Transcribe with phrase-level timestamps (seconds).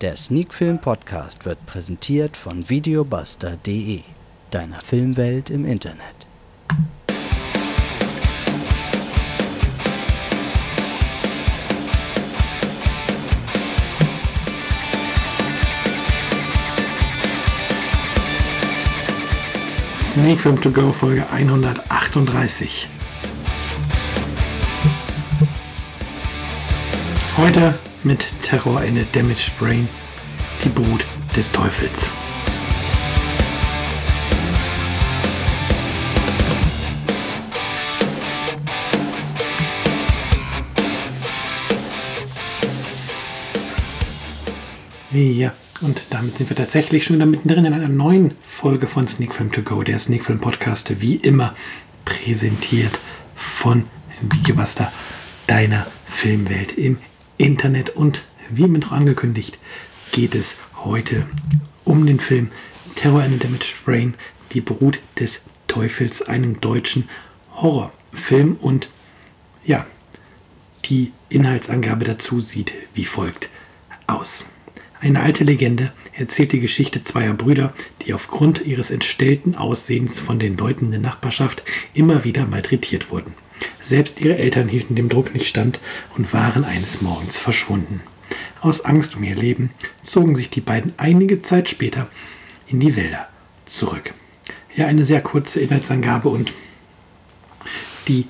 [0.00, 4.00] Der Sneakfilm Podcast wird präsentiert von videobuster.de,
[4.50, 5.98] deiner Filmwelt im Internet.
[19.98, 22.88] Sneak Film To Go Folge 138.
[27.36, 29.88] Heute mit Terror in a Damaged Brain,
[30.64, 32.10] die Brut des Teufels.
[45.12, 49.34] Ja, und damit sind wir tatsächlich schon wieder mittendrin in einer neuen Folge von Sneak
[49.34, 51.54] Film To Go, der Sneak Film Podcast, wie immer
[52.04, 52.98] präsentiert
[53.34, 53.86] von
[54.20, 54.92] Videobuster,
[55.48, 56.96] deiner Filmwelt im
[57.40, 57.96] Internet.
[57.96, 59.58] Und wie mit angekündigt,
[60.12, 61.26] geht es heute
[61.84, 62.50] um den Film
[62.94, 64.14] Terror in a Damaged Brain,
[64.52, 67.08] die Brut des Teufels, einem deutschen
[67.54, 68.56] Horrorfilm.
[68.60, 68.88] Und
[69.64, 69.86] ja,
[70.84, 73.48] die Inhaltsangabe dazu sieht wie folgt
[74.06, 74.44] aus.
[75.00, 80.58] Eine alte Legende erzählt die Geschichte zweier Brüder, die aufgrund ihres entstellten Aussehens von den
[80.58, 81.62] Leuten der Nachbarschaft
[81.94, 83.32] immer wieder malträtiert wurden.
[83.82, 85.80] Selbst ihre Eltern hielten dem Druck nicht stand
[86.16, 88.00] und waren eines Morgens verschwunden.
[88.60, 89.70] Aus Angst um ihr Leben
[90.02, 92.08] zogen sich die beiden einige Zeit später
[92.66, 93.28] in die Wälder
[93.64, 94.12] zurück.
[94.76, 96.52] Ja, eine sehr kurze Inhaltsangabe und
[98.06, 98.26] die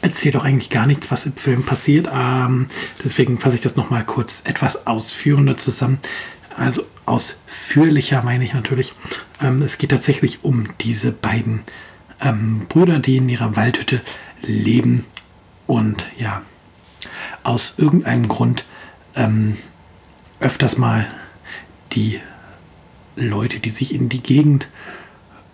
[0.00, 2.08] erzählt auch eigentlich gar nichts, was im Film passiert.
[2.12, 2.66] Ähm,
[3.02, 5.98] deswegen fasse ich das nochmal kurz etwas ausführender zusammen.
[6.56, 8.94] Also ausführlicher meine ich natürlich.
[9.40, 11.60] Ähm, es geht tatsächlich um diese beiden
[12.20, 14.02] ähm, Brüder, die in ihrer Waldhütte
[14.46, 15.04] leben
[15.66, 16.42] und ja,
[17.42, 18.64] aus irgendeinem Grund
[19.14, 19.56] ähm,
[20.40, 21.06] öfters mal
[21.92, 22.20] die
[23.16, 24.68] Leute, die sich in die Gegend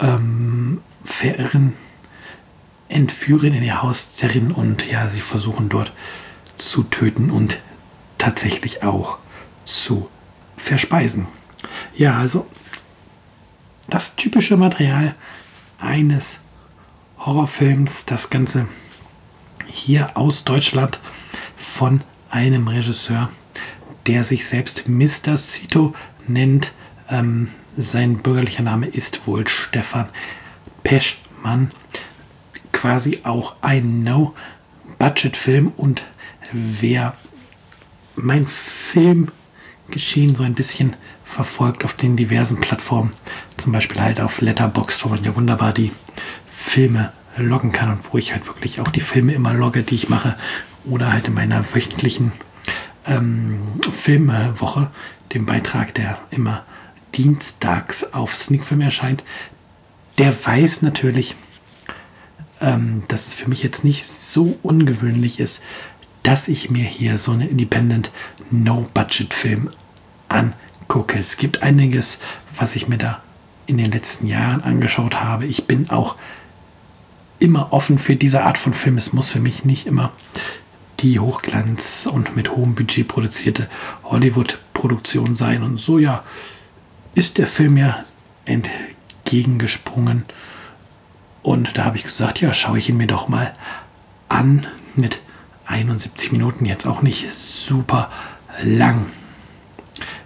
[0.01, 1.75] ähm, verirren,
[2.89, 5.93] entführen, in ihr Haus zerren und ja, sie versuchen dort
[6.57, 7.61] zu töten und
[8.19, 9.19] tatsächlich auch
[9.65, 10.09] zu
[10.57, 11.27] verspeisen.
[11.95, 12.47] Ja, also
[13.89, 15.15] das typische Material
[15.79, 16.39] eines
[17.21, 18.67] Horrorfilms, das Ganze
[19.67, 21.01] hier aus Deutschland
[21.59, 22.01] von
[22.31, 23.29] einem Regisseur,
[24.07, 25.37] der sich selbst Mr.
[25.37, 25.95] Cito
[26.27, 26.73] nennt.
[27.11, 30.09] Ähm, sein bürgerlicher Name ist wohl Stefan
[30.83, 31.73] Peschmann.
[32.73, 36.05] Quasi auch ein No-Budget-Film und
[36.53, 37.15] wer
[38.17, 43.13] mein Filmgeschehen so ein bisschen verfolgt auf den diversen Plattformen,
[43.59, 45.93] zum Beispiel halt auf Letterboxd, wo man ja wunderbar die
[46.71, 50.09] Filme loggen kann und wo ich halt wirklich auch die Filme immer logge, die ich
[50.09, 50.37] mache
[50.85, 52.31] oder halt in meiner wöchentlichen
[53.09, 53.59] ähm,
[53.93, 54.93] Filmwoche,
[55.35, 56.65] dem Beitrag, der immer
[57.17, 59.25] dienstags auf Sneakfilm erscheint,
[60.19, 61.35] der weiß natürlich,
[62.61, 65.61] ähm, dass es für mich jetzt nicht so ungewöhnlich ist,
[66.23, 68.13] dass ich mir hier so einen Independent
[68.53, 69.71] No-Budget-Film
[70.29, 71.19] angucke.
[71.19, 72.21] Es gibt einiges,
[72.57, 73.25] was ich mir da
[73.67, 75.47] in den letzten Jahren angeschaut habe.
[75.47, 76.15] Ich bin auch
[77.41, 78.99] immer offen für diese Art von Film.
[78.99, 80.13] Es muss für mich nicht immer
[81.01, 83.69] die Hochglanz- und mit hohem Budget produzierte
[84.05, 85.63] Hollywood-Produktion sein.
[85.63, 86.23] Und so ja,
[87.15, 88.05] ist der Film ja
[88.45, 90.25] entgegengesprungen.
[91.43, 93.55] Und da habe ich gesagt, ja, schaue ich ihn mir doch mal
[94.29, 95.21] an mit
[95.67, 98.11] 71 Minuten, jetzt auch nicht super
[98.63, 99.07] lang.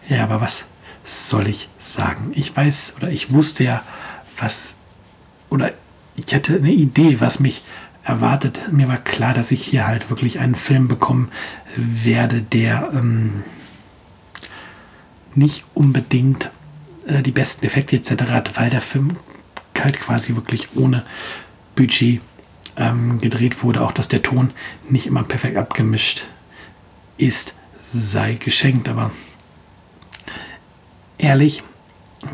[0.08, 0.64] Ja, aber was
[1.04, 2.32] soll ich sagen?
[2.34, 3.82] Ich weiß oder ich wusste ja,
[4.38, 4.74] was
[5.50, 5.72] oder
[6.16, 7.62] ich hatte eine Idee, was mich
[8.04, 8.72] erwartet.
[8.72, 11.30] Mir war klar, dass ich hier halt wirklich einen Film bekommen
[11.76, 13.42] werde, der ähm,
[15.34, 16.50] nicht unbedingt
[17.06, 18.24] äh, die besten Effekte etc.
[18.30, 19.16] hat, weil der Film
[19.78, 21.04] halt quasi wirklich ohne
[21.76, 22.20] Budget
[22.76, 23.82] ähm, gedreht wurde.
[23.82, 24.52] Auch dass der Ton
[24.88, 26.24] nicht immer perfekt abgemischt
[27.18, 27.54] ist,
[27.92, 28.88] sei geschenkt.
[28.88, 29.10] Aber
[31.18, 31.62] ehrlich,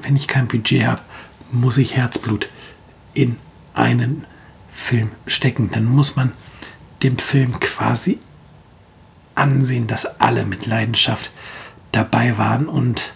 [0.02, 1.00] wenn ich kein Budget habe,
[1.50, 2.48] muss ich Herzblut
[3.14, 3.36] in
[3.80, 4.26] einen
[4.72, 5.70] Film stecken.
[5.72, 6.32] Dann muss man
[7.02, 8.18] dem Film quasi
[9.34, 11.30] ansehen, dass alle mit Leidenschaft
[11.92, 13.14] dabei waren und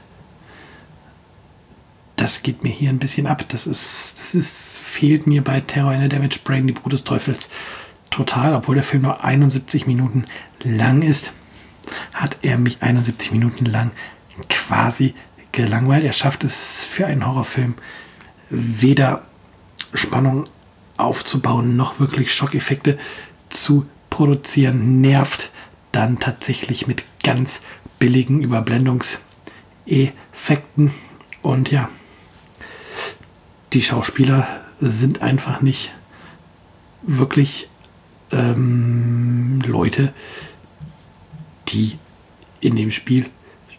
[2.16, 3.44] das geht mir hier ein bisschen ab.
[3.48, 7.04] Das ist, das ist, fehlt mir bei Terror in the Damage Brain, die Brut des
[7.04, 7.48] Teufels,
[8.10, 8.54] total.
[8.54, 10.24] Obwohl der Film nur 71 Minuten
[10.62, 11.32] lang ist,
[12.12, 13.90] hat er mich 71 Minuten lang
[14.48, 15.14] quasi
[15.52, 16.04] gelangweilt.
[16.04, 17.74] Er schafft es für einen Horrorfilm
[18.48, 19.24] weder
[19.94, 20.44] Spannung
[20.96, 22.98] aufzubauen, noch wirklich Schockeffekte
[23.48, 25.50] zu produzieren, nervt
[25.92, 27.60] dann tatsächlich mit ganz
[27.98, 30.92] billigen Überblendungseffekten Effekten.
[31.40, 31.88] Und ja,
[33.72, 34.46] die Schauspieler
[34.78, 35.90] sind einfach nicht
[37.00, 37.70] wirklich
[38.30, 40.12] ähm, Leute,
[41.68, 41.98] die
[42.60, 43.30] in dem Spiel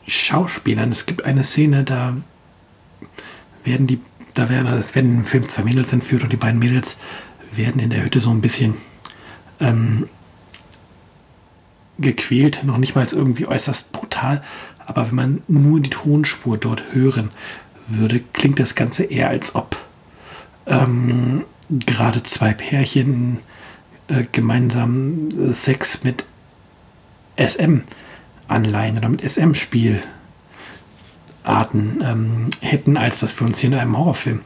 [0.08, 0.92] schauspielern.
[0.92, 2.18] Es gibt eine Szene, da
[3.64, 4.02] werden die,
[4.36, 6.96] da werden, es werden im Film zwei Mädels entführt und die beiden Mädels
[7.54, 8.76] werden in der Hütte so ein bisschen
[9.60, 10.08] ähm,
[11.98, 14.44] gequält, noch nicht mal irgendwie äußerst brutal,
[14.86, 17.32] aber wenn man nur die Tonspur dort hören
[17.88, 19.78] würde, klingt das Ganze eher als ob
[20.68, 23.40] ähm, gerade zwei Pärchen
[24.08, 26.26] äh, gemeinsam Sex mit
[27.38, 29.24] SM-Anleihen oder mit
[31.46, 34.42] SM-Spielarten ähm, hätten, als dass wir uns hier in einem Horrorfilm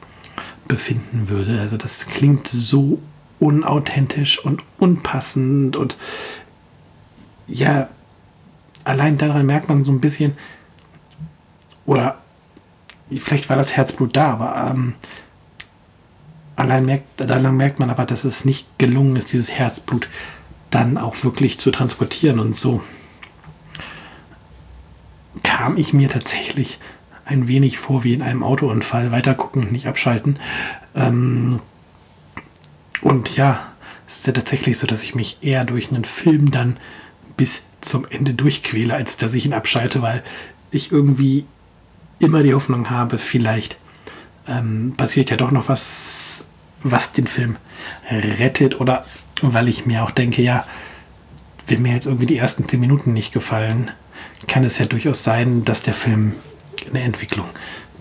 [0.67, 1.59] befinden würde.
[1.59, 2.99] Also das klingt so
[3.39, 5.97] unauthentisch und unpassend und
[7.47, 7.87] ja,
[8.83, 10.37] allein daran merkt man so ein bisschen,
[11.85, 12.19] oder
[13.17, 14.93] vielleicht war das Herzblut da, aber ähm,
[16.55, 20.09] allein merkt, daran merkt man aber, dass es nicht gelungen ist, dieses Herzblut
[20.69, 22.39] dann auch wirklich zu transportieren.
[22.39, 22.83] Und so
[25.43, 26.79] kam ich mir tatsächlich
[27.25, 29.11] ein wenig vor wie in einem Autounfall.
[29.11, 30.37] Weiter gucken und nicht abschalten.
[30.95, 31.59] Ähm
[33.01, 33.59] und ja,
[34.07, 36.77] es ist ja tatsächlich so, dass ich mich eher durch einen Film dann
[37.37, 40.23] bis zum Ende durchquäle, als dass ich ihn abschalte, weil
[40.71, 41.45] ich irgendwie
[42.17, 43.77] immer die Hoffnung habe, vielleicht
[44.47, 46.45] ähm, passiert ja doch noch was
[46.83, 47.57] was den Film
[48.09, 49.05] rettet oder
[49.41, 50.65] weil ich mir auch denke, ja,
[51.67, 53.91] wenn mir jetzt irgendwie die ersten zehn Minuten nicht gefallen,
[54.47, 56.33] kann es ja durchaus sein, dass der Film
[56.89, 57.47] eine Entwicklung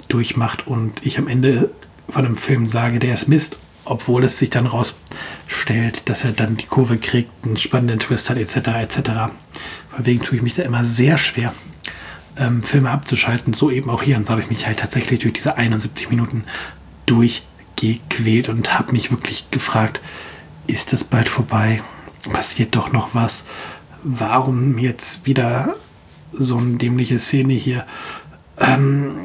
[0.09, 1.71] durchmacht und ich am Ende
[2.09, 6.57] von einem Film sage, der ist Mist, obwohl es sich dann rausstellt, dass er dann
[6.57, 8.57] die Kurve kriegt, einen spannenden Twist hat, etc.
[8.83, 8.99] etc.
[9.99, 11.53] Deswegen tue ich mich da immer sehr schwer,
[12.37, 14.17] ähm, Filme abzuschalten, so eben auch hier.
[14.17, 16.45] Und so habe ich mich halt tatsächlich durch diese 71 Minuten
[17.07, 17.43] durch
[17.77, 20.01] gequält und habe mich wirklich gefragt,
[20.67, 21.83] ist das bald vorbei?
[22.33, 23.45] Passiert doch noch was?
[24.03, 25.75] Warum jetzt wieder
[26.33, 27.87] so eine dämliche Szene hier?
[28.59, 29.17] Ähm,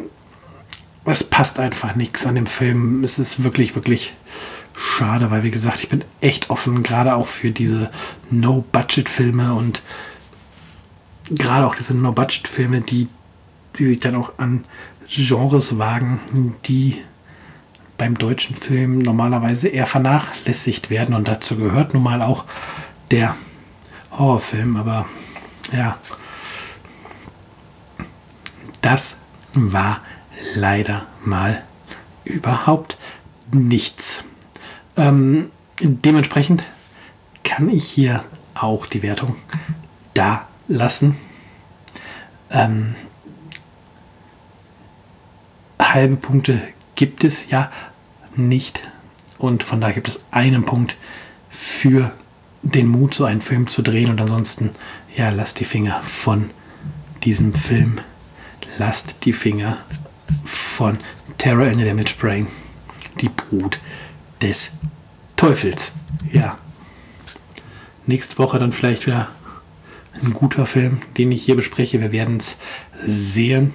[1.05, 3.03] es passt einfach nichts an dem Film.
[3.03, 4.13] Es ist wirklich, wirklich
[4.77, 7.89] schade, weil wie gesagt, ich bin echt offen, gerade auch für diese
[8.31, 9.83] No-Budget-Filme und
[11.29, 13.07] gerade auch diese No-Budget-Filme, die,
[13.75, 14.63] die sich dann auch an
[15.07, 16.19] Genres wagen,
[16.65, 16.97] die
[17.97, 22.45] beim deutschen Film normalerweise eher vernachlässigt werden und dazu gehört nun mal auch
[23.11, 23.35] der
[24.11, 25.05] Horrorfilm, aber
[25.71, 25.97] ja,
[28.83, 29.15] das
[29.53, 30.01] war
[30.53, 31.63] leider mal
[32.25, 32.97] überhaupt
[33.51, 34.23] nichts.
[34.95, 36.67] Ähm, dementsprechend
[37.43, 39.35] kann ich hier auch die Wertung
[40.13, 41.17] da lassen.
[42.51, 42.95] Ähm,
[45.79, 46.61] halbe Punkte
[46.95, 47.71] gibt es ja
[48.35, 48.81] nicht.
[49.37, 50.95] Und von daher gibt es einen Punkt
[51.49, 52.11] für
[52.61, 54.09] den Mut, so einen Film zu drehen.
[54.09, 54.71] Und ansonsten,
[55.15, 56.49] ja, lasst die Finger von
[57.23, 57.99] diesem Film.
[58.77, 59.77] Lasst die Finger
[60.45, 60.97] von
[61.37, 62.47] Terror in the Image Brain.
[63.21, 63.79] Die Brut
[64.41, 64.71] des
[65.35, 65.91] Teufels.
[66.31, 66.57] Ja.
[68.05, 69.29] Nächste Woche dann vielleicht wieder
[70.23, 72.01] ein guter Film, den ich hier bespreche.
[72.01, 72.57] Wir werden es
[73.05, 73.73] sehen.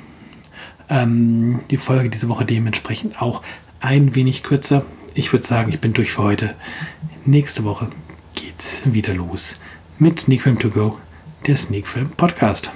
[0.89, 3.43] Ähm, die Folge diese Woche dementsprechend auch
[3.81, 4.85] ein wenig kürzer.
[5.15, 6.55] Ich würde sagen, ich bin durch für heute.
[7.25, 7.89] Nächste Woche
[8.35, 9.61] geht's wieder los
[9.99, 10.99] mit Sneak Film To Go,
[11.47, 12.71] der Sneak Film Podcast.